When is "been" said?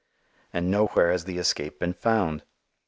1.77-1.93